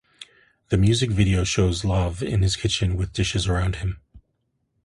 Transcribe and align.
The 0.69 0.79
music 0.79 1.11
video 1.11 1.43
shows 1.43 1.83
Lauv 1.83 2.23
in 2.23 2.41
his 2.41 2.55
kitchen 2.55 2.97
with 2.97 3.13
dishes 3.13 3.47
around 3.47 3.75
him. 3.75 4.01